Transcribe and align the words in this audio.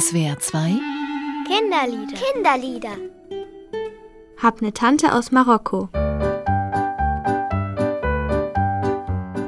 SWR 0.00 0.36
2 0.40 0.80
Kinderlieder. 1.46 2.16
Kinderlieder. 2.16 2.96
Hab 4.42 4.60
ne 4.60 4.72
Tante 4.72 5.12
aus 5.12 5.30
Marokko. 5.30 5.88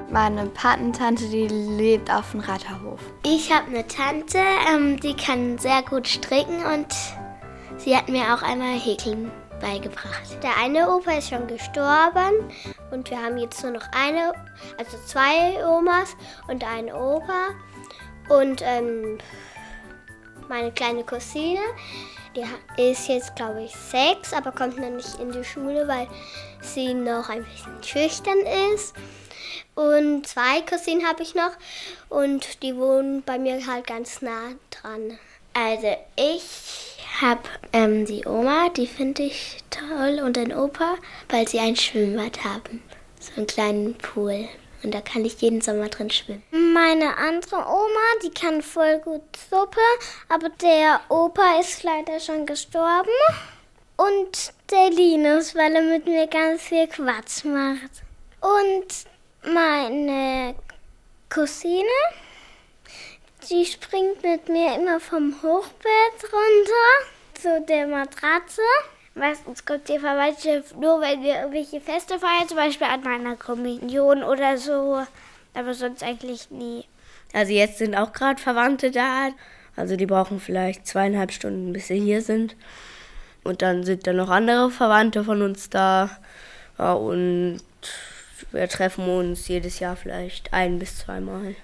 Meine 0.08 0.46
Patentante, 0.54 1.24
die 1.30 1.48
lebt 1.48 2.12
auf 2.12 2.30
dem 2.30 2.38
Ratterhof. 2.38 3.00
Ich 3.24 3.52
habe 3.52 3.66
eine 3.66 3.88
Tante, 3.88 4.38
ähm, 4.72 5.00
die 5.00 5.16
kann 5.16 5.58
sehr 5.58 5.82
gut 5.82 6.06
stricken 6.06 6.64
und 6.64 6.94
sie 7.78 7.96
hat 7.96 8.08
mir 8.08 8.32
auch 8.32 8.42
einmal 8.42 8.78
Häkeln 8.78 9.32
beigebracht. 9.60 10.40
Der 10.44 10.56
eine 10.62 10.88
Opa 10.88 11.18
ist 11.18 11.30
schon 11.30 11.48
gestorben 11.48 12.52
und 12.92 13.10
wir 13.10 13.20
haben 13.20 13.38
jetzt 13.38 13.64
nur 13.64 13.72
noch 13.72 13.88
eine, 13.90 14.32
also 14.78 14.96
zwei 15.06 15.66
Omas 15.66 16.16
und 16.46 16.62
einen 16.62 16.92
Opa. 16.92 17.48
Und 18.28 18.60
ähm, 18.64 19.18
meine 20.48 20.72
kleine 20.72 21.04
Cousine, 21.04 21.60
die 22.34 22.44
ist 22.82 23.08
jetzt, 23.08 23.34
glaube 23.36 23.64
ich, 23.64 23.74
sechs, 23.74 24.32
aber 24.32 24.52
kommt 24.52 24.78
noch 24.78 24.90
nicht 24.90 25.18
in 25.20 25.32
die 25.32 25.44
Schule, 25.44 25.88
weil 25.88 26.06
sie 26.60 26.94
noch 26.94 27.28
ein 27.28 27.44
bisschen 27.44 27.82
schüchtern 27.82 28.38
ist. 28.74 28.94
Und 29.74 30.26
zwei 30.26 30.62
Cousinen 30.62 31.06
habe 31.06 31.22
ich 31.22 31.34
noch 31.34 31.52
und 32.08 32.62
die 32.62 32.76
wohnen 32.76 33.22
bei 33.22 33.38
mir 33.38 33.66
halt 33.66 33.86
ganz 33.86 34.22
nah 34.22 34.52
dran. 34.70 35.18
Also 35.52 35.96
ich 36.16 36.96
habe 37.20 37.42
ähm, 37.72 38.04
die 38.04 38.26
Oma, 38.26 38.68
die 38.70 38.86
finde 38.86 39.22
ich 39.22 39.58
toll 39.70 40.20
und 40.22 40.36
den 40.36 40.54
Opa, 40.54 40.96
weil 41.28 41.48
sie 41.48 41.58
ein 41.58 41.76
Schwimmbad 41.76 42.44
haben. 42.44 42.82
So 43.20 43.32
einen 43.36 43.46
kleinen 43.46 43.94
Pool. 43.94 44.48
Und 44.86 44.92
da 44.92 45.00
kann 45.00 45.24
ich 45.24 45.42
jeden 45.42 45.60
Sommer 45.62 45.88
drin 45.88 46.10
schwimmen. 46.10 46.44
Meine 46.52 47.16
andere 47.16 47.56
Oma, 47.56 48.20
die 48.22 48.30
kann 48.30 48.62
voll 48.62 49.00
gut 49.00 49.20
Suppe, 49.50 49.80
aber 50.28 50.48
der 50.48 51.00
Opa 51.08 51.58
ist 51.58 51.82
leider 51.82 52.20
schon 52.20 52.46
gestorben. 52.46 53.10
Und 53.96 54.52
der 54.70 54.90
Linus, 54.90 55.56
weil 55.56 55.74
er 55.74 55.82
mit 55.82 56.06
mir 56.06 56.28
ganz 56.28 56.62
viel 56.62 56.86
Quatsch 56.86 57.44
macht. 57.44 58.04
Und 58.40 58.86
meine 59.52 60.54
Cousine, 61.30 61.82
die 63.50 63.66
springt 63.66 64.22
mit 64.22 64.48
mir 64.48 64.76
immer 64.76 65.00
vom 65.00 65.34
Hochbett 65.42 66.32
runter 66.32 67.42
zu 67.42 67.60
der 67.66 67.88
Matratze. 67.88 68.62
Meistens 69.16 69.64
kommt 69.64 69.88
die 69.88 69.98
Verwandte 69.98 70.62
nur, 70.78 71.00
wenn 71.00 71.22
wir 71.22 71.36
irgendwelche 71.36 71.80
Feste 71.80 72.18
feiern, 72.18 72.48
zum 72.48 72.58
Beispiel 72.58 72.86
an 72.86 73.02
meiner 73.02 73.34
Kommunion 73.34 74.22
oder 74.22 74.58
so. 74.58 75.02
Aber 75.54 75.72
sonst 75.72 76.02
eigentlich 76.02 76.50
nie. 76.50 76.84
Also 77.32 77.52
jetzt 77.52 77.78
sind 77.78 77.94
auch 77.94 78.12
gerade 78.12 78.40
Verwandte 78.40 78.90
da. 78.90 79.30
Also 79.74 79.96
die 79.96 80.04
brauchen 80.04 80.38
vielleicht 80.38 80.86
zweieinhalb 80.86 81.32
Stunden, 81.32 81.72
bis 81.72 81.86
sie 81.86 81.98
hier 81.98 82.20
sind. 82.20 82.56
Und 83.42 83.62
dann 83.62 83.84
sind 83.84 84.06
dann 84.06 84.16
noch 84.16 84.28
andere 84.28 84.70
Verwandte 84.70 85.24
von 85.24 85.40
uns 85.40 85.70
da. 85.70 86.10
Ja, 86.78 86.92
und 86.92 87.60
wir 88.52 88.68
treffen 88.68 89.08
uns 89.08 89.48
jedes 89.48 89.78
Jahr 89.78 89.96
vielleicht 89.96 90.52
ein 90.52 90.78
bis 90.78 90.98
zweimal. 90.98 91.54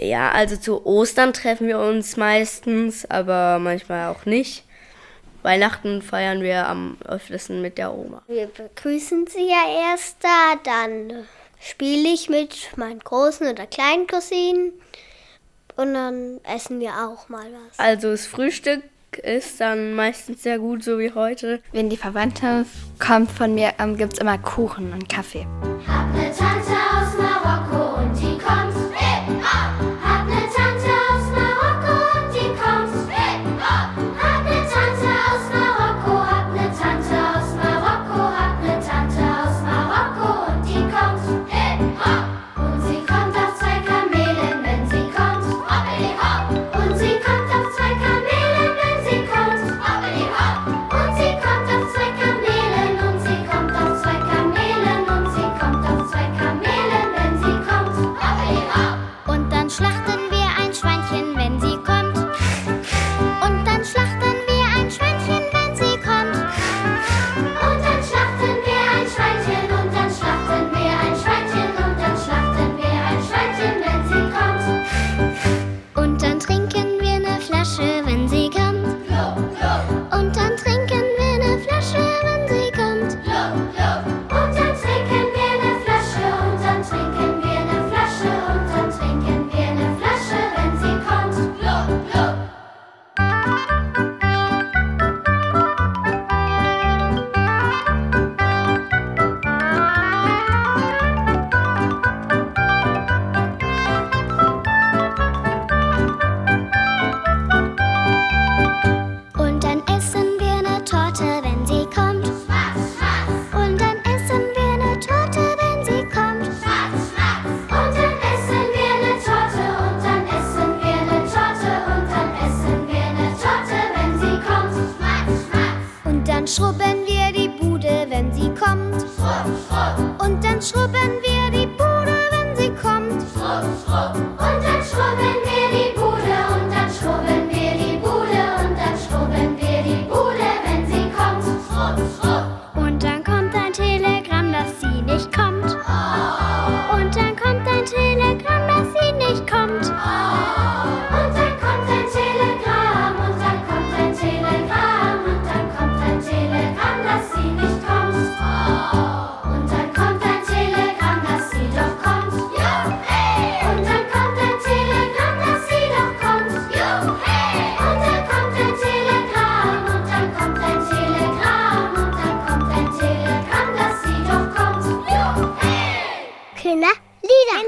Ja, 0.00 0.30
also 0.30 0.56
zu 0.56 0.86
Ostern 0.86 1.32
treffen 1.32 1.66
wir 1.66 1.80
uns 1.80 2.16
meistens, 2.16 3.04
aber 3.10 3.58
manchmal 3.58 4.12
auch 4.12 4.26
nicht. 4.26 4.63
Weihnachten 5.44 6.00
feiern 6.00 6.42
wir 6.42 6.66
am 6.66 6.96
öftesten 7.06 7.60
mit 7.60 7.76
der 7.76 7.92
Oma. 7.92 8.22
Wir 8.26 8.46
begrüßen 8.46 9.26
sie 9.26 9.46
ja 9.46 9.90
erst 9.90 10.16
da, 10.24 10.56
dann 10.64 11.26
spiele 11.60 12.08
ich 12.08 12.30
mit 12.30 12.70
meinen 12.76 12.98
großen 12.98 13.46
oder 13.46 13.66
kleinen 13.66 14.06
Cousinen 14.06 14.72
und 15.76 15.92
dann 15.92 16.40
essen 16.44 16.80
wir 16.80 16.92
auch 16.92 17.28
mal 17.28 17.44
was. 17.44 17.78
Also 17.78 18.10
das 18.10 18.26
Frühstück 18.26 18.82
ist 19.22 19.60
dann 19.60 19.94
meistens 19.94 20.42
sehr 20.42 20.58
gut, 20.58 20.82
so 20.82 20.98
wie 20.98 21.12
heute. 21.12 21.60
Wenn 21.72 21.90
die 21.90 21.98
Verwandte 21.98 22.64
kommt 22.98 23.30
von 23.30 23.54
mir, 23.54 23.74
ähm, 23.78 23.98
gibt 23.98 24.14
es 24.14 24.18
immer 24.20 24.38
Kuchen 24.38 24.92
und 24.92 25.08
Kaffee. 25.10 25.46
Hab 25.86 26.12
ne 26.14 26.32
Tante 26.36 26.72
aus 26.72 27.23